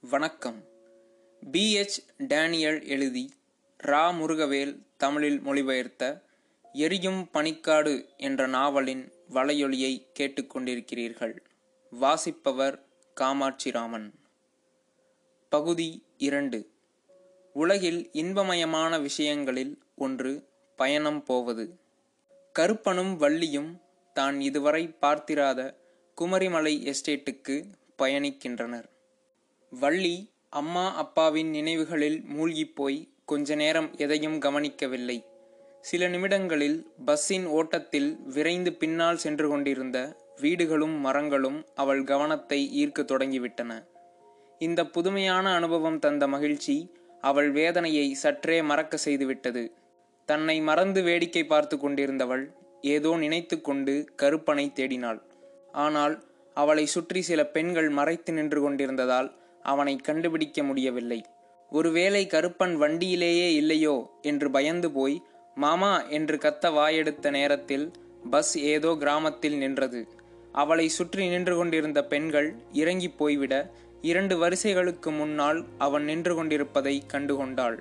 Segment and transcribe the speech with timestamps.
[0.00, 0.64] வணக்கம்.
[1.52, 3.34] PH Daniel எழுதி
[3.84, 4.12] ரா.
[4.12, 6.22] முருகவேல் தமிழில் மொழிபெயர்த்த
[6.72, 11.36] எரியும் பனிக்காடு என்ற நாவலின் வலையொலியை கேட்டுக்கொண்டிருக்கிறீர்கள்
[11.90, 12.84] வாசிப்பவர்
[13.20, 14.10] காமாட்சிராமன்.
[15.48, 16.70] பகுதி இரண்டு.
[17.52, 21.78] உலகில் இன்பமயமான விஷயங்களில் ஒன்று பயணம் போவது.
[22.52, 23.78] கருப்பனும் வள்ளியும்
[24.12, 25.78] தான் இதுவரை பார்த்திராத
[26.20, 27.64] குமரிமலை எஸ்டேட்டுக்கு
[28.02, 28.94] பயணிக்கின்றனர்.
[29.72, 30.16] வள்ளி
[30.48, 35.16] அம்மா அப்பாவின் நினைவுகளில் மூழ்கிப் போய் கொஞ்ச நேரம் எதையும் கவனிக்கவில்லை.
[35.80, 39.98] சில நிமிடங்களில் பஸ்ஸின் ஓட்டத்தில் விரைந்து பின்னால் சென்று கொண்டிருந்த
[40.40, 43.72] வீடுகளும் மரங்களும் அவள் கவனத்தை ஈர்க்கத் தொடங்கிவிட்டன.
[44.58, 46.76] இந்த புதுமையான அனுபவம் தந்த மகிழ்ச்சி
[47.20, 49.64] அவள் வேதனையை சற்றே மறக்க செய்துவிட்டது.
[50.28, 52.44] தன்னை மறந்து வேடிக்கை பார்த்து கொண்டிருந்தவள்
[52.82, 55.20] ஏதோ நினைத்து கொண்டு கருப்பனை தேடினாள்.
[55.72, 56.14] ஆனால்
[56.56, 59.28] அவளை சுற்றி சில பெண்கள் மறைத்து நின்று கொண்டிருந்ததால்
[59.72, 61.20] அவனை கண்டுபிடிக்க முடியவில்லை.
[61.72, 65.16] ஒருவேளை கருப்பன் வண்டியிலேயே இல்லையோ என்று பயந்து போய்
[65.56, 67.86] மாமா என்று கத்த வாயெடுத்த நேரத்தில்
[68.30, 70.00] பஸ் ஏதோ கிராமத்தில் நின்றது.
[70.52, 73.54] அவளை சுற்றி நின்று கொண்டிருந்த பெண்கள் இறங்கி போய்விட
[74.02, 77.78] இரண்டு வரிசைகளுக்கு முன்னால் அவன் நின்று கொண்டிருப்பதை கண்டுகொண்டாள்.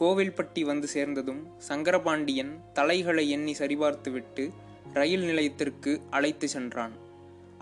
[0.00, 4.44] கோவில்பட்டி வந்து சேர்ந்ததும் சங்கரபாண்டியன் தலைகளை எண்ணி சரிபார்த்துவிட்டு
[4.92, 6.94] ரயில் நிலையத்திற்கு அழைத்து சென்றான்.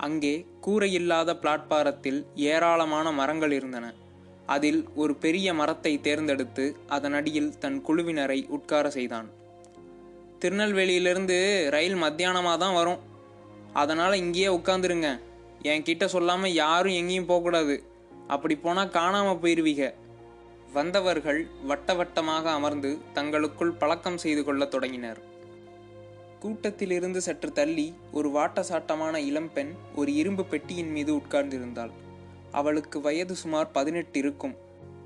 [0.05, 0.33] அங்கே
[0.65, 2.19] கூரையில்லாத பிளாட்பாரத்தில்
[2.51, 3.85] ஏராளமான மரங்கள் இருந்தன.
[4.53, 6.65] அதில் ஒரு பெரிய மரத்தை தேர்ந்தெடுத்து
[6.95, 9.27] அதன் அடியில் தன் குழுவினரை உட்கார செய்தான்.
[10.41, 11.37] திருநெல்வேலியிலிருந்து
[11.75, 13.01] ரயில் மத்தியானமாக தான் வரும்.
[13.81, 15.09] அதனால் இங்கேயே உட்காந்துருங்க
[15.71, 17.75] என்கிட்ட சொல்லாமல் யாரும் எங்கேயும் போகக்கூடாது.
[18.33, 19.85] அப்படி போனால் காணாமல் போயிருவீங்க
[20.77, 25.19] வந்தவர்கள் வட்ட வட்டமாக அமர்ந்து தங்களுக்குள் பழக்கம் செய்து கொள்ளத் தொடங்கினர்.
[26.43, 31.91] கூட்டத்திலிருந்து சற்று தள்ளி ஒரு வாட்டசாட்டமான இளம்பெண் ஒரு இரும்பு பெட்டியின் மீது உட்கார்ந்திருந்தாள்.
[32.51, 34.55] அவளுக்கு வயது சுமார் பதினெட்டு இருக்கும்.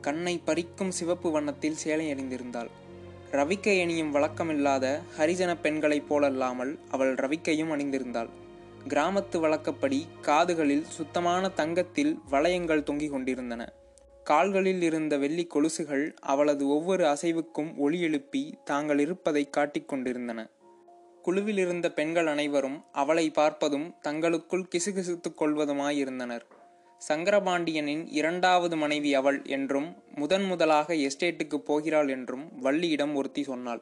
[0.01, 2.69] கண்ணை பறிக்கும் சிவப்பு வண்ணத்தில் சேலை அணிந்திருந்தாள்
[3.31, 4.85] ரவிக்கை அணியும் வழக்கமில்லாத
[5.17, 8.29] ஹரிஜன பெண்களைப் போலல்லாமல் அவள் ரவிக்கையும் அணிந்திருந்தாள்.
[8.87, 13.73] கிராமத்து வழக்கப்படி காதுகளில் சுத்தமான தங்கத்தில் வளையங்கள் தொங்கிக் கொண்டிருந்தன.
[14.23, 20.39] கால்களில் இருந்த வெள்ளி கொலுசுகள் அவளது ஒவ்வொரு அசைவுக்கும் ஒளி எழுப்பி தாங்கள் இருப்பதை காட்டிக் கொண்டிருந்தன.
[21.27, 26.41] குழுவில் இருந்த பெண்கள் அனைவரும் அவளை பார்ப்பதும் தங்களுக்குள் கிசுகிசுத்துக் கொள்வதுமாயிருந்தனர்.
[27.07, 33.81] சங்கரபாண்டியனின் இரண்டாவது மனைவி அவள் என்றும் முதன் முதலாக எஸ்டேட்டுக்கு போகிறாள் என்றும் வள்ளியிடம் ஒருத்தி சொன்னாள்.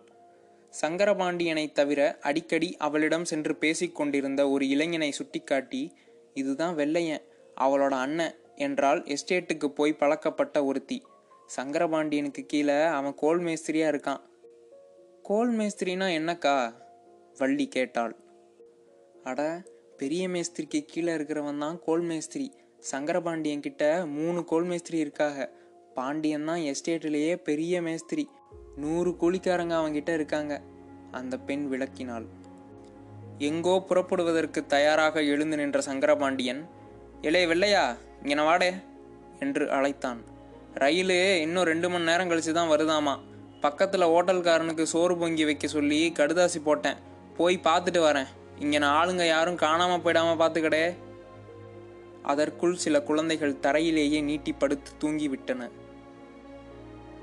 [0.81, 5.93] சங்கரபாண்டியனைத் தவிர அடிக்கடி அவளிடம் சென்று பேசிக்கொண்டிருந்த ஒரு இளைஞனை சுட்டிக்காட்டி
[6.33, 7.21] இதுதான் வெள்ளையன்
[7.61, 11.03] அவளோட அண்ணன் என்றால் எஸ்டேட்டுக்கு போய் பழக்கப்பட்ட ஒருத்தி.
[11.55, 14.21] சங்கரபாண்டியனுக்கு கீழே அவன் கோல் மேஸ்திரியா இருக்கான்.
[15.23, 16.83] கோல் மேஸ்திரினா என்னக்கா?
[17.37, 18.15] வள்ளி கேட்டாள்.
[19.23, 19.63] அட
[19.97, 22.51] பெரிய மேஸ்திரிக்கு கீழே இருக்கிறவன் தான் கோல் மேஸ்திரி.
[22.91, 25.47] சங்கரபாண்டியன் கிட்ட மூணு கோல் மேஸ்திரி இருக்காக.
[25.93, 28.29] பாண்டியன் தான் எஸ்டேட்டிலேயே பெரிய மேஸ்திரி.
[28.75, 30.61] நூறு கூலிக்காரங்க அவன்கிட்ட இருக்காங்க.
[31.11, 32.25] அந்த பெண் விளக்கினாள்.
[33.39, 36.61] எங்கோ புறப்படுவதற்கு தயாராக எழுந்து நின்ற சங்கரபாண்டியன்
[37.21, 37.83] இளைய வெள்ளையா
[38.21, 38.71] இங்கே வாடே
[39.39, 40.19] என்று அழைத்தான்.
[40.73, 43.15] ரயிலு இன்னும் ரெண்டு மணி நேரம் கழிச்சு தான் வருதாமா.
[43.61, 47.13] பக்கத்தில் ஓட்டல்காரனுக்கு சோறு பொங்கி வைக்க சொல்லி கடுதாசி போட்டேன்.
[47.37, 48.29] போய் பார்த்துட்டு வரேன்.
[48.59, 50.85] இங்கே நான் ஆளுங்க யாரும் காணாமல் போயிடாம பார்த்துக்கடே.
[52.23, 55.69] அதற்குள் சில குழந்தைகள் தரையிலேயே நீட்டி படுத்து தூங்கிவிட்டன.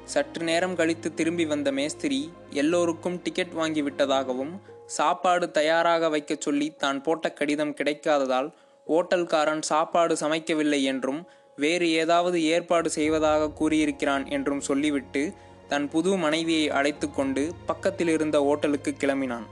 [0.04, 2.18] சற்று நேரம் கழித்து திரும்பி வந்த மேஸ்திரி
[2.62, 4.52] எல்லோருக்கும் டிக்கெட் வாங்கி விட்டதாகவும்
[4.86, 8.48] சாப்பாடு தயாராக வைக்கச் சொல்லி தான் போட்ட கடிதம் கிடைக்காததால்
[8.86, 11.20] ஓட்டல்காரன் சாப்பாடு சமைக்கவில்லை என்றும்
[11.56, 15.22] வேறு ஏதாவது ஏற்பாடு செய்வதாக கூறியிருக்கிறான் என்றும் சொல்லிவிட்டு
[15.68, 19.46] தன் புது மனைவியை அழைத்து கொண்டு பக்கத்தில் இருந்த ஓட்டலுக்கு கிளம்பினான்.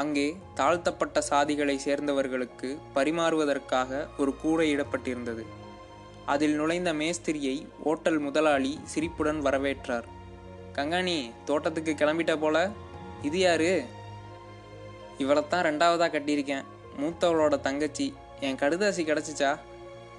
[0.00, 5.44] அங்கே தாழ்த்தப்பட்ட சாதிகளை சேர்ந்தவர்களுக்கு பரிமாறுவதற்காக ஒரு கூடை இடப்பட்டிருந்தது.
[6.32, 7.54] அதில் நுழைந்த மேஸ்திரியை
[7.90, 10.06] ஓட்டல் முதலாளி சிரிப்புடன் வரவேற்றார்.
[10.76, 12.56] கங்காணி தோட்டத்துக்கு கிளம்பிட்ட போல?
[13.22, 13.72] இது யாரு?
[15.18, 16.66] இவளைத்தான் ரெண்டாவதாக கட்டியிருக்கேன்.
[17.00, 18.06] மூத்தவளோட தங்கச்சி.
[18.46, 19.50] என் கடுதாசி கிடச்சிச்சா?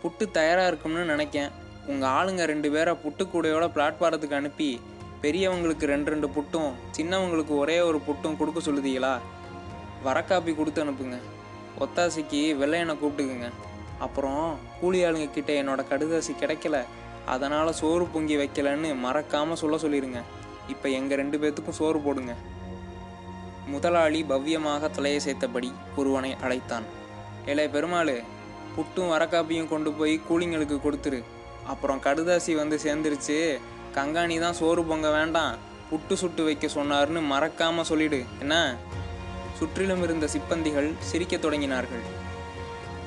[0.01, 1.51] புட்டு தயாராக இருக்கும்னு நினைக்கேன்.
[1.87, 4.69] உங்கள் ஆளுங்க ரெண்டு பேரை புட்டுக்கூடையோட பிளாட்பாரத்துக்கு அனுப்பி
[5.23, 9.13] பெரியவங்களுக்கு ரெண்டு ரெண்டு புட்டும் சின்னவங்களுக்கு ஒரே ஒரு புட்டும் கொடுக்க சொல்லுதீங்களா?
[10.07, 11.17] வரக்காப்பி கொடுத்து அனுப்புங்க.
[11.83, 13.49] ஒத்தாசிக்கு வெள்ளையனை கூப்பிட்டுக்குங்க.
[14.05, 14.45] அப்புறம்
[14.79, 16.77] கூலி ஆளுங்க கிட்ட என்னோட கடுதாசி கிடைக்கல.
[17.33, 20.21] அதனால் சோறு பொங்கி வைக்கலன்னு மறக்காமல் சொல்ல சொல்லிடுங்க
[20.73, 22.33] இப்போ எங்கள் ரெண்டு பேர்த்துக்கும் சோறு போடுங்க.
[23.73, 24.89] முதலாளி பவ்யமாக
[25.25, 26.85] சேர்த்தபடி ஒருவனை அழைத்தான்.
[27.45, 28.15] ஏழை பெருமாள்
[28.75, 31.19] புட்டும் வரக்காப்பியும் கொண்டு போய் கூலிங்களுக்கு கொடுத்துரு.
[31.71, 33.37] அப்புறம் கடுதாசி வந்து சேர்ந்துருச்சு.
[33.97, 35.55] கங்காணி தான் சோறு பொங்க வேண்டாம்.
[35.89, 38.19] புட்டு சுட்டு வைக்க சொன்னார்னு மறக்காமல் சொல்லிடு.
[38.39, 38.55] என்ன?
[39.61, 42.03] சுற்றிலும் இருந்த சிப்பந்திகள் சிரிக்கத் தொடங்கினார்கள்.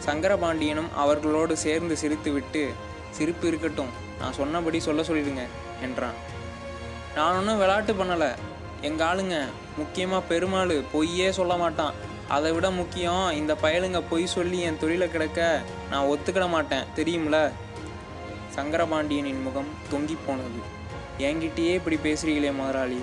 [0.07, 2.73] சங்கரபாண்டியனும் அவர்களோடு சேர்ந்து சிரித்துவிட்டு
[3.11, 3.89] சிரிப்பு இருக்கட்டும்
[4.21, 5.43] நான் சொன்னபடி சொல்ல சொல்லிடுங்க
[5.83, 6.13] என்றான்.
[7.15, 8.35] நான் ஒன்றும் விளையாட்டு பண்ணலை.
[8.81, 9.45] எங்கள் ஆளுங்க
[9.77, 11.93] முக்கியமாக பெருமாள் பொய்யே சொல்ல மாட்டான்.
[12.29, 16.85] அதை விட முக்கியம் இந்த பயலுங்க பொய் சொல்லி என் தொழிலை கிடக்க நான் ஒத்துக்கிட மாட்டேன்.
[16.97, 17.51] தெரியும்ல?
[18.57, 20.83] சங்கரபாண்டியனின் முகம் தொங்கி போனது.
[21.19, 23.01] என்கிட்டயே இப்படி பேசுறீங்களே முதலாளி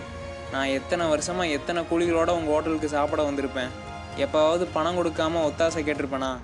[0.52, 3.70] நான் எத்தனை வருஷமாக எத்தனை கூலிகளோடு உங்கள் ஹோட்டலுக்கு சாப்பிட வந்திருப்பேன்?
[4.18, 6.38] எப்போவாவது பணம் கொடுக்காம ஒத்தாசை கேட்டிருப்பேனா?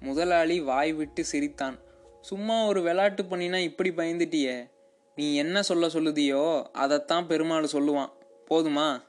[0.00, 1.78] முதலாளி வாய் விட்டு சிரித்தான்.
[2.20, 4.70] சும்மா ஒரு விளையாட்டு பண்ணினா இப்படி பயந்துட்டியே.
[5.14, 8.10] நீ என்ன சொல்ல சொல்லுதியோ அதைத்தான் பெருமாள் சொல்லுவான்.
[8.50, 9.02] போதுமா?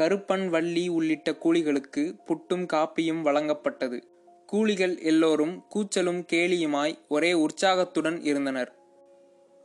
[0.00, 4.02] கருப்பன் வள்ளி உள்ளிட்ட கூலிகளுக்கு புட்டும் காப்பியும் வழங்கப்பட்டது.
[4.46, 8.77] கூலிகள் எல்லோரும் கூச்சலும் கேலியுமாய் ஒரே உற்சாகத்துடன் இருந்தனர்.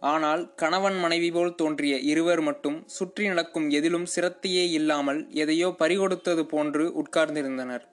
[0.04, 7.04] ஆனால் கணவன் மனைவி போல் தோன்றிய இருவர் மட்டும் சுற்றி நடக்கும் எதிலும் சிரத்தையே இல்லாமல் எதையோ பறிகொடுத்தது போன்று
[7.04, 7.84] உட்கார்ந்திருந்தனர்.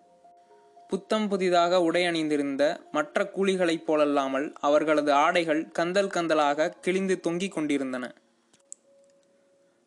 [0.89, 8.15] புத்தம் புதிதாக உடை அணிந்திருந்த மற்ற கூலிகளைப் போலல்லாமல் அவர்களது ஆடைகள் கந்தல் கந்தலாக கிழிந்து தொங்கிக் கொண்டிருந்தன.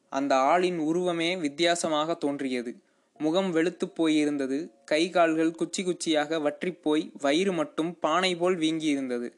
[0.10, 2.74] அந்த ஆளின் உருவமே வித்தியாசமாக தோன்றியது.
[3.20, 4.70] முகம் வெளுத்துப் போயிருந்தது.
[4.86, 9.30] கை கால்கள் குச்சி குச்சியாக வற்றிப்போய் வயிறு மட்டும் பானை போல் வீங்கியிருந்தது.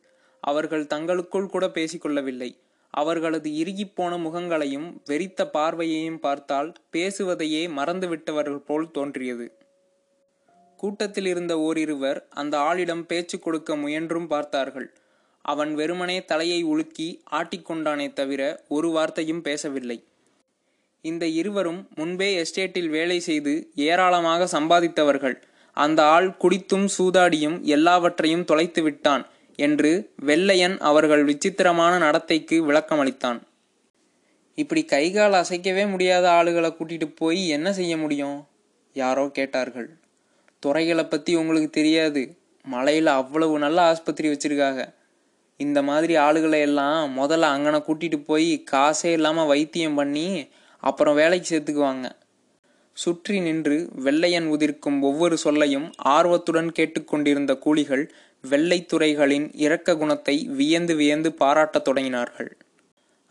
[0.43, 2.51] அவர்கள் தங்களுக்குள் கூட பேசிக்கொள்ளவில்லை.
[2.95, 9.47] அவர்களது இறுகிப்போன முகங்களையும் வெறித்த பார்வையையும் பார்த்தால் பேசுவதையே மறந்துவிட்டவர்கள் போல் தோன்றியது.
[10.79, 14.87] கூட்டத்தில் இருந்த ஓரிருவர் அந்த ஆளிடம் பேச்சு கொடுக்க முயன்றும் பார்த்தார்கள்.
[15.45, 19.97] அவன் வெறுமனே தலையை உலுக்கி ஆட்டிக்கொண்டானே தவிர ஒரு வார்த்தையும் பேசவில்லை.
[21.05, 25.35] இந்த இருவரும் முன்பே எஸ்டேட்டில் வேலை செய்து ஏராளமாக சம்பாதித்தவர்கள்.
[25.77, 29.23] அந்த ஆள் குடித்தும் சூதாடியும் எல்லாவற்றையும் தொலைத்து விட்டான்
[29.55, 33.39] என்று வெள்ளையன் அவர்கள் விசித்திரமான நடத்தைக்கு விளக்கமளித்தான்.
[34.55, 38.47] இப்படி கைகால் அசைக்கவே முடியாத ஆளுகளை கூட்டிட்டு போய் என்ன செய்ய முடியும்?
[38.93, 39.97] யாரோ கேட்டார்கள்.
[40.59, 42.37] துறைகளை பத்தி உங்களுக்கு தெரியாது.
[42.71, 44.93] மலையில அவ்வளவு நல்ல ஆஸ்பத்திரி வச்சிருக்காங்க.
[45.57, 50.47] இந்த மாதிரி ஆளுகளை எல்லாம் முதல்ல அங்கனை கூட்டிட்டு போய் காசே இல்லாம வைத்தியம் பண்ணி
[50.79, 52.11] அப்புறம் வேலைக்கு சேர்த்துக்குவாங்க.
[52.93, 58.09] சுற்றி நின்று வெள்ளையன் உதிர்க்கும் ஒவ்வொரு சொல்லையும் ஆர்வத்துடன் கேட்டுக்கொண்டிருந்த கூலிகள்
[58.49, 62.49] வெள்ளைத்துறைகளின் இரக்க குணத்தை வியந்து வியந்து பாராட்டத் தொடங்கினார்கள்.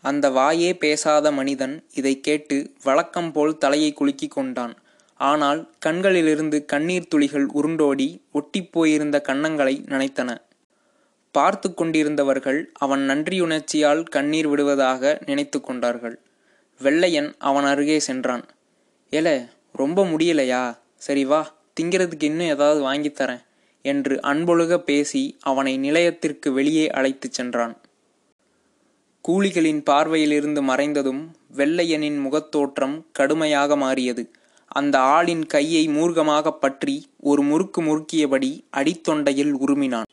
[0.01, 4.75] அந்த வாயே பேசாத மனிதன் இதை கேட்டு வழக்கம் போல் தலையை குலுக்கிக் கொண்டான்.
[5.17, 10.37] ஆனால் கண்களிலிருந்து கண்ணீர் துளிகள் உருண்டோடி ஒட்டிப்போயிருந்த கன்னங்களை நனைத்தன.
[11.31, 16.19] பார்த்து கொண்டிருந்தவர்கள் அவன் நன்றியுணர்ச்சியால் கண்ணீர் விடுவதாக நினைத்து கொண்டார்கள்.
[16.79, 18.45] வெள்ளையன் அவன் அருகே சென்றான்.
[19.11, 20.77] ஏல ரொம்ப முடியலையா?
[20.97, 23.44] சரி வா திங்கிறதுக்கு இன்னும் ஏதாவது வாங்கித் தரேன்.
[23.85, 27.75] என்று அன்பொழுக பேசி அவனை நிலையத்திற்கு வெளியே அழைத்துச் சென்றான்.
[29.27, 31.21] கூலிகளின் பார்வையிலிருந்து மறைந்ததும்
[31.55, 34.23] வெள்ளையனின் முகத்தோற்றம் கடுமையாக மாறியது.
[34.67, 40.09] அந்த ஆளின் கையை மூர்க்கமாக பற்றி ஒரு முறுக்கு முறுக்கியபடி அடித்தொண்டையில் உருமினான்.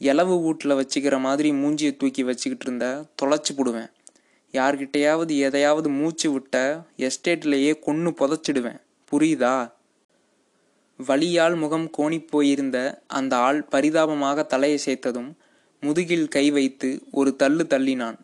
[0.00, 2.86] எலவு வீட்டில் வச்சுக்கிற மாதிரி மூஞ்சியை தூக்கி வச்சுக்கிட்டு இருந்த
[3.22, 3.90] தொலைச்சி போடுவேன்.
[4.52, 8.80] யார்கிட்டையாவது எதையாவது மூச்சு விட்ட எஸ்டேட்லேயே கொன்று புதைச்சிடுவேன்.
[9.10, 9.56] புரியுதா?
[11.06, 15.32] வலியால் முகம் கோணிப் போயிருந்த அந்த ஆள் பரிதாபமாக தலையை சேர்த்ததும்
[15.80, 18.16] முதுகில் கை வைத்து ஒரு தள்ளு தள்ளினான்.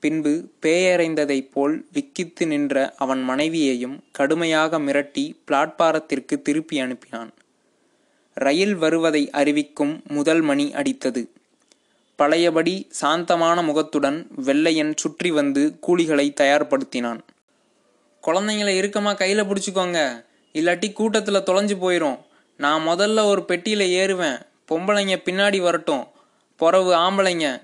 [0.00, 7.30] பின்பு பேயறைந்ததைப் போல் விக்கித்து நின்ற அவன் மனைவியையும் கடுமையாக மிரட்டி பிளாட்பாரத்திற்கு திருப்பி அனுப்பினான்.
[8.34, 11.28] ரயில் வருவதை அறிவிக்கும் முதல் மணி அடித்தது.
[12.16, 17.20] பழையபடி சாந்தமான முகத்துடன் வெள்ளையன் சுற்றி வந்து கூலிகளை தயார்படுத்தினான்.
[18.26, 20.24] குழந்தைங்களை இருக்கமா கையில் பிடிச்சிக்கோங்க.
[20.54, 22.18] இல்லாட்டி கூட்டத்தில் தொலைஞ்சு போயிடும்
[22.56, 24.40] நான் முதல்ல ஒரு பெட்டியில் ஏறுவேன்.
[24.68, 26.04] பொம்பளைங்க பின்னாடி வரட்டும்.
[26.60, 27.62] பொறவு ஆம்பளைங்க.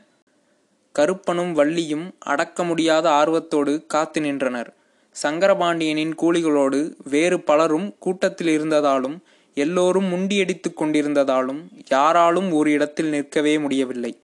[0.92, 4.74] கருப்பனும் வள்ளியும் அடக்க முடியாத ஆர்வத்தோடு காத்து நின்றனர்.
[5.22, 9.18] சங்கரபாண்டியனின் கூலிகளோடு வேறு பலரும் கூட்டத்தில் இருந்ததாலும்
[9.54, 14.20] எல்லோரும் முண்டியடித்து கொண்டிருந்ததாலும் யாராலும் ஒரு இடத்தில் நிற்கவே முடியவில்லை.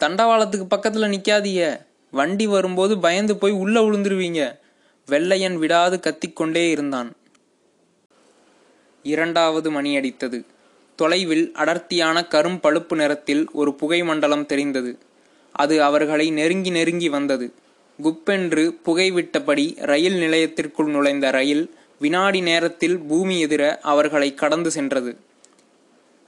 [0.00, 4.60] தண்டவாளத்துக்கு பக்கத்தில் நிற்காதீங்க வண்டி வரும்போது பயந்து போய் உள்ளே விழுந்துருவீங்க
[5.12, 7.10] வெள்ளையன் விடாது கத்திக்கொண்டே இருந்தான்.
[9.04, 10.38] இரண்டாவது மணியடித்தது
[10.98, 14.92] தொலைவில் அடர்த்தியான கரும் பழுப்பு நிறத்தில் ஒரு புகை மண்டலம் தெரிந்தது.
[15.54, 17.46] அது அவர்களை நெருங்கி நெருங்கி வந்தது.
[18.02, 21.64] குப்பென்று புகைவிட்டபடி ரயில் நிலையத்திற்குள் நுழைந்த ரயில்
[21.98, 25.12] வினாடி நேரத்தில் பூமி எதிர அவர்களை கடந்து சென்றது.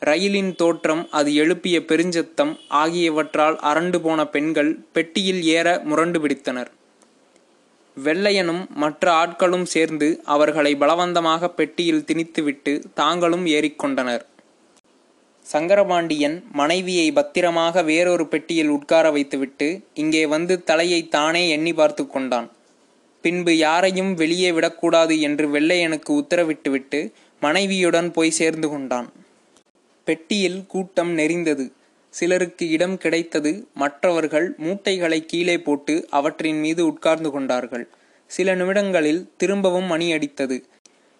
[0.03, 6.71] ரயிலின் தோற்றம் அது எழுப்பிய பெருஞ்சத்தம் ஆகியவற்றால் அரண்டு போன பெண்கள் பெட்டியில் ஏற முரண்டு பிடித்தனர்.
[7.97, 14.25] வெள்ளையனும் மற்ற ஆட்களும் சேர்ந்து அவர்களை பலவந்தமாக பெட்டியில் திணித்துவிட்டு தாங்களும் ஏறிக்கொண்டனர்
[15.47, 22.49] சங்கரபாண்டியன் மனைவியை பத்திரமாக வேறொரு பெட்டியில் உட்கார வைத்துவிட்டு இங்கே வந்து தலையை தானே எண்ணி பார்த்து கொண்டான்.
[23.25, 27.01] பின்பு யாரையும் வெளியே விடக்கூடாது என்று வெள்ளையனுக்கு உத்தரவிட்டுவிட்டு
[27.43, 29.09] மனைவியுடன் போய் சேர்ந்து கொண்டான்.
[30.07, 31.67] பெட்டியில் கூட்டம் நெறிந்தது
[32.19, 37.85] சிலருக்கு இடம் கிடைத்தது மற்றவர்கள் மூட்டைகளை கீழே போட்டு அவற்றின் மீது உட்கார்ந்து கொண்டார்கள்.
[38.31, 40.57] சில நிமிடங்களில் திரும்பவும் மணி அடித்தது.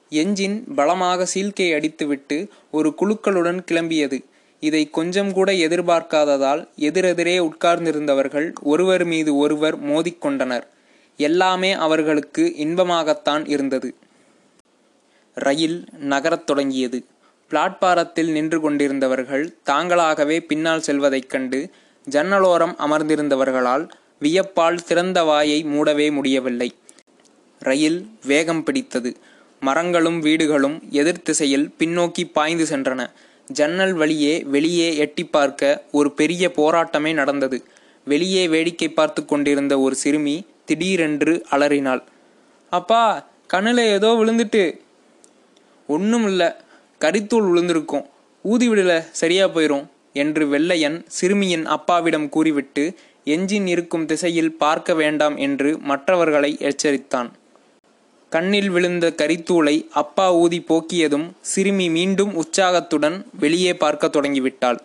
[0.09, 2.37] எஞ்சின் பலமாக சீல்கை அடித்துவிட்டு
[2.71, 4.19] ஒரு குழுக்களுடன் கிளம்பியது.
[4.61, 10.67] இதை கொஞ்சம் கூட எதிர்பார்க்காததால் எதிரெதிரே உட்கார்ந்திருந்தவர்கள் ஒருவர் மீது ஒருவர் மோதிக்கொண்டனர்
[11.19, 13.91] எல்லாமே அவர்களுக்கு இன்பமாகத்தான் இருந்தது.
[15.35, 16.99] ரயில் நகரத் தொடங்கியது.
[17.55, 21.71] பிளாட்பாரத்தில் நின்று கொண்டிருந்தவர்கள் தாங்களாகவே பின்னால் செல்வதைக் கண்டு
[22.11, 23.89] ஜன்னலோரம் அமர்ந்திருந்தவர்களால்
[24.21, 26.75] வியப்பால் திறந்த வாயை மூடவே முடியவில்லை.
[27.59, 29.17] ரயில் வேகம் பிடித்தது.
[29.61, 33.07] மரங்களும் வீடுகளும் எதிர்த்திசையில் பின்னோக்கி பாய்ந்து சென்றன.
[33.53, 37.65] ஜன்னல் வழியே வெளியே எட்டி பார்க்க ஒரு பெரிய போராட்டமே நடந்தது.
[38.05, 42.03] வெளியே வேடிக்கை பார்த்து கொண்டிருந்த ஒரு சிறுமி திடீரென்று அலறினாள்.
[42.71, 44.81] அப்பா கண்ணில் ஏதோ விழுந்துட்டு.
[45.87, 46.49] ஒன்றும் இல்லை
[47.05, 48.05] கரித்தூள் விழுந்திருக்கும்
[48.45, 52.85] ஊதிவிடல சரியா போயிரும் என்று வெள்ளையன் சிறுமியின் அப்பாவிடம் கூறிவிட்டு
[53.25, 57.29] எஞ்சின் இருக்கும் திசையில் பார்க்க வேண்டாம் என்று மற்றவர்களை எச்சரித்தான்.
[58.33, 64.81] கண்ணில் விழுந்த கரித்தூளை அப்பா ஊதி போக்கியதும் சிறுமி மீண்டும் உற்சாகத்துடன் வெளியே பார்க்க தொடங்கிவிட்டாள்.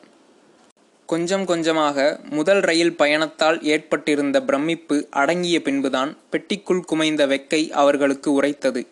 [1.05, 8.83] கொஞ்சம் கொஞ்சமாக முதல் ரயில் பயணத்தால் ஏற்பட்டிருந்த பிரமிப்பு அடங்கிய பின்புதான் பெட்டிக்குள் குமைந்த வெக்கை அவர்களுக்கு உரைத்தது.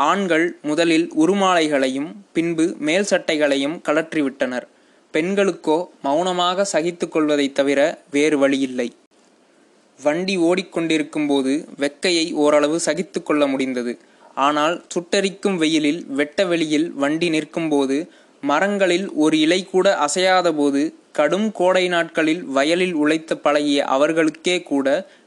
[0.00, 4.66] ஆண்கள் முதலில் உருமாலைகளையும் பின்பு மேல் சட்டைகளையும் கலற்றிவிட்டனர்
[5.14, 7.80] பெண்களுக்கோ மௌனமாக சகித்து கொள்வதைத் தவிர
[8.10, 8.88] வேறு வழியில்லை.
[9.98, 13.92] வண்டி ஓடிக்கொண்டிருக்கும்போது வெக்கையை ஓரளவு சகித்து கொள்ள முடிந்தது.
[14.40, 17.96] ஆனால் சுட்டரிக்கும் வெயிலில் வெட்ட வெளியில் வண்டி நிற்கும்போது
[18.42, 24.86] மரங்களில் ஒரு இலை கூட அசையாதபோது கடும் கோடை நாட்களில் வயலில் உழைத்து பழகிய அவர்களுக்கே கூட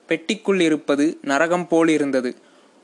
[0.09, 2.31] பெட்டிக்குள் இருப்பது நரகம் போல் இருந்தது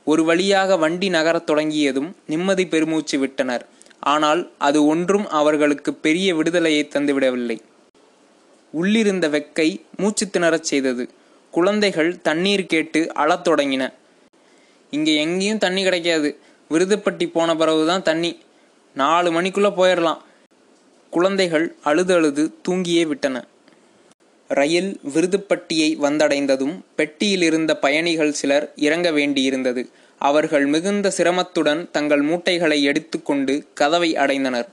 [0.04, 3.66] ஒரு வழியாக வண்டி நகரத் தொடங்கியதும் நிம்மதி பெருமூச்சு விட்டனர்.
[4.00, 7.58] ஆனால் அது ஒன்றும் அவர்களுக்கு பெரிய விடுதலையை தந்துவிடவில்லை.
[8.72, 11.10] உள்ளிருந்த வெக்கை மூச்சு திணறச் செய்தது.
[11.50, 13.92] குழந்தைகள் தண்ணீர் கேட்டு அழத் தொடங்கின.
[14.90, 16.38] இங்கே எங்கேயும் தண்ணி கிடைக்காது.
[16.70, 18.38] விருதுப்பட்டி போன பிறகுதான் தண்ணி.
[18.94, 20.18] நாலு மணிக்குள்ள போயிடலாம்
[21.10, 23.46] குழந்தைகள் அழுது அழுது தூங்கியே விட்டன.
[24.50, 29.82] ரயில் விருதுப்பட்டியை வந்தடைந்ததும் பெட்டியிலிருந்த பயணிகள் சிலர் இறங்க வேண்டியிருந்தது.
[30.20, 34.68] அவர்கள் மிகுந்த சிரமத்துடன் தங்கள் மூட்டைகளை எடுத்துக்கொண்டு கதவை அடைந்தனர்.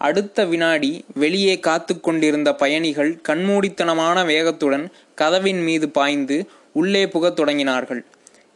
[0.00, 8.02] அடுத்த வினாடி வெளியே காத்து கொண்டிருந்த பயணிகள் கண்மூடித்தனமான வேகத்துடன் கதவின் மீது பாய்ந்து உள்ளே புகத் தொடங்கினார்கள்.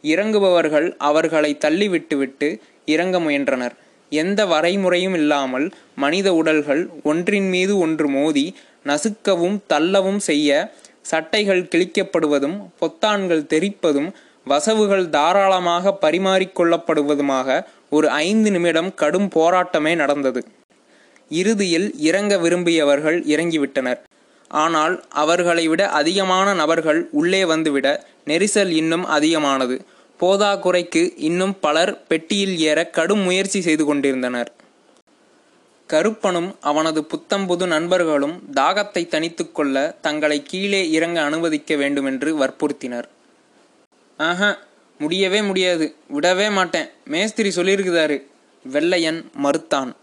[0.03, 2.49] இறங்குபவர்கள் அவர்களை தள்ளிவிட்டுவிட்டு
[2.85, 3.75] இறங்க முயன்றனர்.
[4.09, 10.49] எந்த வரைமுறையும் இல்லாமல் மனித உடல்கள் ஒன்றின் மீது ஒன்று மோதி நசுக்கவும் தள்ளவும் செய்ய
[11.11, 14.09] சட்டைகள் கிழிக்கப்படுவதும் பொத்தான்கள் தெரிப்பதும்
[14.47, 17.47] வசவுகள் தாராளமாக பரிமாறிக்கொள்ளப்படுவதுமாக
[17.89, 20.41] ஒரு ஐந்து நிமிடம் கடும் போராட்டமே நடந்தது.
[21.31, 23.99] இறுதியில் இறங்க விரும்பியவர்கள் இறங்கிவிட்டனர்.
[24.51, 27.87] ஆனால் அவர்களை விட அதிகமான நபர்கள் உள்ளே வந்துவிட
[28.25, 29.75] நெரிசல் இன்னும் அதிகமானது.
[30.19, 34.51] போதாக்குறைக்கு இன்னும் பலர் பெட்டியில் ஏற கடும் முயற்சி செய்து கொண்டிருந்தனர்.
[35.87, 43.03] கருப்பனும் அவனது புத்தம்புது நண்பர்களும் தாகத்தை தனித்துக்கொள்ள தங்களை கீழே இறங்க அனுமதிக்க வேண்டுமென்று வற்புறுத்தினர்.
[44.17, 44.57] ஆஹா
[44.99, 45.95] முடியவே முடியாது.
[46.13, 46.87] விடவே மாட்டேன்.
[47.05, 48.21] மேஸ்திரி சொல்லியிருக்குதாரு
[48.63, 49.95] வெள்ளையன் மறுத்தான்.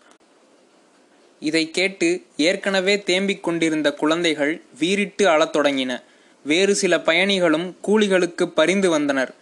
[1.40, 6.02] இதை கேட்டு ஏற்கனவே தேம்பிக் கொண்டிருந்த குழந்தைகள் வீறிட்டு அழத் தொடங்கின.
[6.44, 9.34] வேறு சில பயணிகளும் கூலிகளுக்கு பரிந்து வந்தனர்.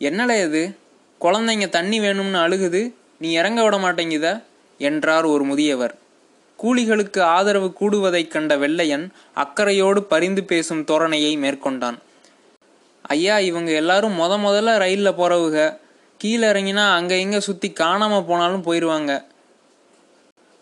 [0.00, 0.76] என்னல இது?
[1.20, 2.92] குழந்தைங்க தண்ணி வேணும்னு அழுகுது.
[3.18, 4.42] நீ இறங்க விட மாட்டேங்குதா?
[4.90, 5.94] என்றார் ஒரு முதியவர்.
[6.58, 9.06] கூலிகளுக்கு ஆதரவு கூடுவதைக் கண்ட வெள்ளையன்
[9.42, 11.98] அக்கறையோடு பரிந்து பேசும் தோரணையை மேற்கொண்டான்.
[13.04, 15.56] ஐயா இவங்க எல்லாரும் முத முதல்ல ரயிலில் போறவுக.
[16.20, 19.12] கீழே இறங்கினா அங்கே இங்கே சுற்றி காணாமல் போனாலும் போயிடுவாங்க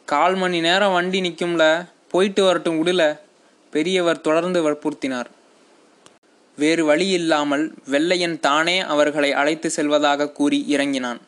[0.09, 1.65] கால் மணி நேரம் வண்டி நிற்கும்ல
[2.13, 3.03] போயிட்டு வரட்டும் விடல
[3.73, 5.29] பெரியவர் தொடர்ந்து வற்புறுத்தினார்.
[6.59, 11.21] வேறு வழி இல்லாமல் வெள்ளையன் தானே அவர்களை அழைத்து செல்வதாக கூறி இறங்கினான்.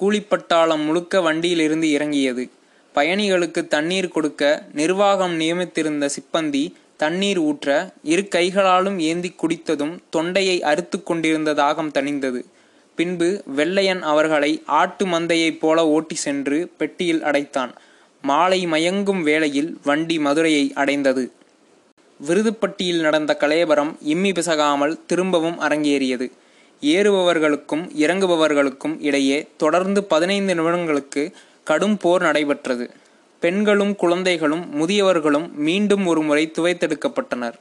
[0.00, 2.50] கூலிப்பட்டாளம் முழுக்க வண்டியிலிருந்து இறங்கியது.
[2.94, 11.54] பயணிகளுக்கு தண்ணீர் கொடுக்க நிர்வாகம் நியமித்திருந்த சிப்பந்தி தண்ணீர் ஊற்ற இரு கைகளாலும் ஏந்தி குடித்ததும் தொண்டையை அறுத்து கொண்டிருந்த
[11.54, 12.44] தாகம் தணிந்தது.
[12.94, 17.72] பின்பு வெள்ளையன் அவர்களை ஆட்டு மந்தையைப் போல ஓட்டி சென்று பெட்டியில் அடைத்தான்.
[18.22, 21.32] மாலை மயங்கும் வேளையில் வண்டி மதுரையை அடைந்தது.
[22.26, 26.30] விருதுப்பட்டியில் நடந்த கலையபரம் இம்மி பிசகாமல் திரும்பவும் அரங்கேறியது.
[26.82, 31.32] ஏறுபவர்களுக்கும் இறங்குபவர்களுக்கும் இடையே தொடர்ந்து பதினைந்து நிமிடங்களுக்கு
[31.64, 32.90] கடும் போர் நடைபெற்றது.
[33.40, 37.54] பெண்களும் குழந்தைகளும் முதியவர்களும் மீண்டும் ஒரு முறை துவைத்தெடுக்கப்பட்டனர்.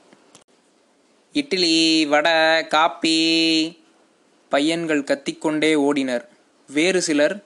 [1.34, 3.18] இட்லி வடை காப்பி
[4.50, 6.26] பையன்கள் கத்திக்கொண்டே ஓடினர்.
[6.70, 7.44] வேறு சிலர்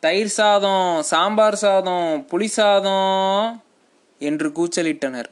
[0.00, 3.62] தயிர் சாதம் சாம்பார் சாதம் புளி சாதம்
[4.18, 5.30] என்று கூச்சலிட்டனர்.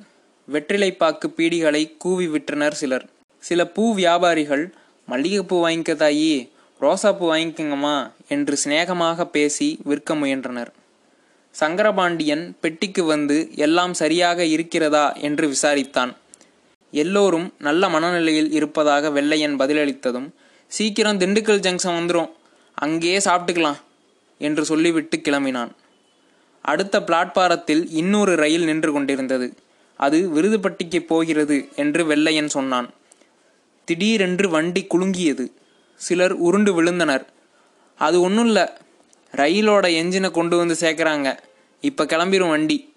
[0.53, 3.07] வெற்றிலைப்பாக்கு பீடிகளை கூவி விற்றனர் சிலர்.
[3.39, 4.75] சில பூ வியாபாரிகள்
[5.07, 10.73] மல்லிகைப்பூ வாங்கிக்க தாயி ரோசாப்பூ வாங்கிக்கங்கம்மா என்று சிநேகமாக பேசி விற்க முயன்றனர்.
[11.61, 15.13] சங்கரபாண்டியன் பெட்டிக்கு வந்து எல்லாம் சரியாக இருக்கிறதா?
[15.13, 16.17] என்று விசாரித்தான்.
[16.91, 20.29] எல்லோரும் நல்ல மனநிலையில் இருப்பதாக வெள்ளையன் பதிலளித்ததும்
[20.67, 22.31] சீக்கிரம் திண்டுக்கல் ஜங்ஷன் வந்துடும்
[22.75, 23.81] அங்கேயே சாப்பிட்டுக்கலாம்
[24.39, 25.71] என்று சொல்லிவிட்டு கிளம்பினான்.
[26.63, 29.55] அடுத்த பிளாட்பாரத்தில் இன்னொரு ரயில் நின்று கொண்டிருந்தது.
[29.97, 32.91] அது விருதுப்பட்டிக்கு போகிறது என்று வெள்ளையன் சொன்னான்.
[33.85, 35.53] திடீரென்று வண்டி குலுங்கியது.
[35.95, 37.25] சிலர் உருண்டு விழுந்தனர்.
[37.99, 38.63] அது ஒன்றும் இல்லை
[39.33, 41.39] ரயிலோட என்ஜினை கொண்டு வந்து சேர்க்குறாங்க.
[41.81, 42.95] இப்போ கிளம்பிரும் வண்டி.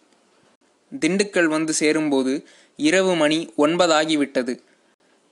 [0.99, 4.59] திண்டுக்கல் வந்து சேரும்போது இரவு மணி ஒன்பதாகிவிட்டது.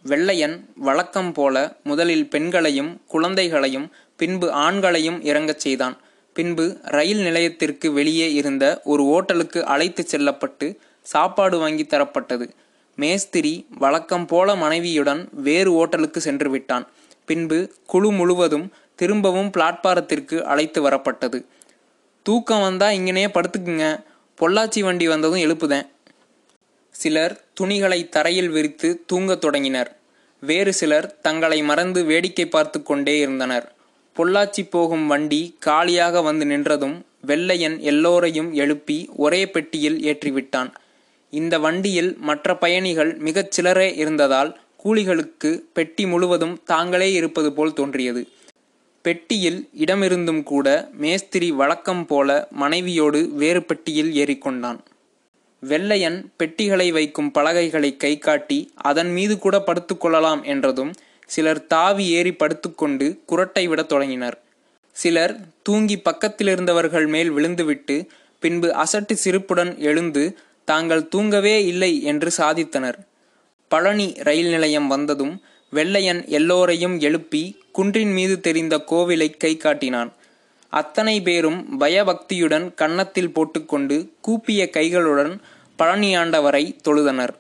[0.04, 5.98] வெள்ளையன் வழக்கம் போல முதலில் பெண்களையும் குழந்தைகளையும் பின்பு ஆண்களையும் இறங்கச் செய்தான்.
[6.34, 12.50] பின்பு ரயில் நிலையத்திற்கு வெளியே இருந்த ஒரு ஓட்டலுக்கு அழைத்து செல்லப்பட்டு சாப்பாடு வாங்கி தரப்பட்டது.
[12.96, 16.88] மேஸ்திரி வழக்கம் போல மனைவியுடன் வேறு ஓட்டலுக்கு சென்று விட்டான்
[17.26, 21.46] பின்பு குழு முழுவதும் திரும்பவும் பிளாட்பாரத்திற்கு அழைத்து வரப்பட்டது.
[22.24, 24.04] தூக்கம் வந்தா இங்கனே படுத்துக்குங்க.
[24.42, 25.88] பொள்ளாச்சி வண்டி வந்ததும் எழுப்புதேன்.
[26.90, 29.98] சிலர் துணிகளை தரையில் விரித்து தூங்கத் தொடங்கினர்.
[30.40, 33.76] வேறு சிலர் தங்களை மறந்து வேடிக்கை பார்த்து கொண்டே இருந்தனர்.
[34.18, 40.72] பொள்ளாச்சி போகும் வண்டி காலியாக வந்து நின்றதும் வெள்ளையன் எல்லோரையும் எழுப்பி ஒரே பெட்டியில் ஏற்றிவிட்டான்.
[41.42, 44.52] இந்த வண்டியில் மற்ற பயணிகள் மிகச் சிலரே இருந்ததால்
[44.84, 48.22] கூலிகளுக்கு பெட்டி முழுவதும் தாங்களே இருப்பது போல் தோன்றியது.
[49.06, 50.68] பெட்டியில் இடமிருந்தும் கூட
[51.04, 54.80] மேஸ்திரி வழக்கம் போல மனைவியோடு வேறு பெட்டியில் ஏறிக்கொண்டான்.
[55.64, 60.94] வெள்ளையன் பெட்டிகளை வைக்கும் பலகைகளை கை காட்டி அதன் மீது கூட படுத்துக்கொள்ளலாம் என்றதும்
[61.28, 64.38] சிலர் தாவி ஏறி படுத்துக்கொண்டு குரட்டை விடத் தொடங்கினர்.
[64.96, 67.96] சிலர் தூங்கி பக்கத்திலிருந்தவர்கள் மேல் விழுந்துவிட்டு
[68.44, 70.24] பின்பு அசட்டு சிரிப்புடன் எழுந்து
[70.66, 72.98] தாங்கள் தூங்கவே இல்லை என்று சாதித்தனர்.
[73.68, 80.14] பழனி ரயில் நிலையம் வந்ததும் வெள்ளையன் எல்லோரையும் எழுப்பி குன்றின் மீது தெரிந்த கோவிலை கை காட்டினான்.
[80.70, 85.40] அத்தனை பேரும் பயபக்தியுடன் கன்னத்தில் போட்டுக்கொண்டு கூப்பிய கைகளுடன்
[85.80, 87.34] பழனியாண்டவரை தொழுதனர்.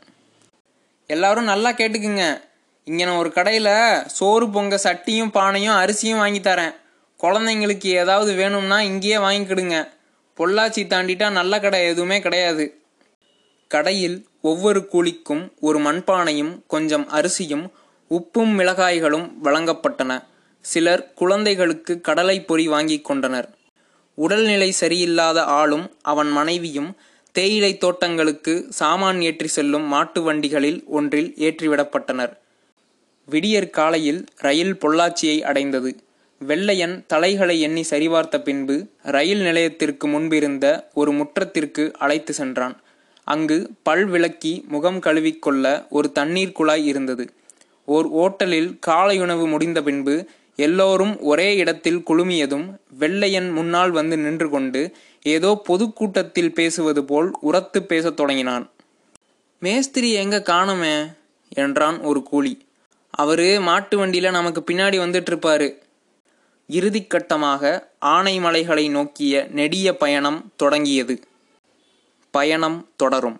[1.07, 2.41] எல்லாரும் நல்லா கேட்டுக்குங்க.
[2.83, 6.75] இங்கே நான் ஒரு கடையில் சோறு பொங்க சட்டியும் பானையும் அரிசியும் வாங்கி தரேன்.
[7.19, 9.87] குழந்தைங்களுக்கு ஏதாவது வேணும்னா இங்கேயே வாங்கிக்கிடுங்க.
[10.37, 12.84] பொள்ளாச்சி தாண்டிட்டா நல்ல கடை எதுவுமே கிடையாது.
[13.75, 17.65] கடையில் ஒவ்வொரு கூலிக்கும் ஒரு மண்பானையும் கொஞ்சம் அரிசியும்
[18.09, 20.11] உப்பும் மிளகாய்களும் வழங்கப்பட்டன.
[20.65, 23.47] சிலர் குழந்தைகளுக்கு கடலை பொறி வாங்கிக் கொண்டனர்.
[24.17, 26.91] உடல்நிலை சரியில்லாத ஆளும் அவன் மனைவியும்
[27.35, 32.33] தேயிலை தோட்டங்களுக்கு சாமான் ஏற்றி செல்லும் மாட்டு வண்டிகளில் ஒன்றில் ஏற்றிவிடப்பட்டனர்.
[33.27, 35.91] விடியற் காலையில் ரயில் பொள்ளாச்சியை அடைந்தது.
[36.41, 38.75] வெள்ளையன் தலைகளை எண்ணி சரிபார்த்த பின்பு
[39.15, 42.75] ரயில் நிலையத்திற்கு முன்பிருந்த ஒரு முற்றத்திற்கு அழைத்து சென்றான்.
[43.25, 47.33] அங்கு பல் விளக்கி முகம் கழுவிக்கொள்ள ஒரு தண்ணீர் குழாய் இருந்தது.
[47.85, 54.91] ஓர் ஓட்டலில் காலையுணவு முடிந்த பின்பு எல்லோரும் ஒரே இடத்தில் குழுமியதும் வெள்ளையன் முன்னால் வந்து நின்று கொண்டு
[55.23, 58.69] ஏதோ பொதுக்கூட்டத்தில் பேசுவது போல் உரத்து பேசத் தொடங்கினான்.
[59.59, 61.13] மேஸ்திரி எங்க காணோமே?
[61.49, 62.65] என்றான் ஒரு கூலி.
[63.09, 65.75] அவரு மாட்டு வண்டியில நமக்கு பின்னாடி வந்துட்டு இருப்பாரு
[66.71, 71.19] இறுதிக்கட்டமாக ஆனைமலைகளை நோக்கிய நெடிய பயணம் தொடங்கியது.
[72.37, 73.37] பயணம் தொடரும்.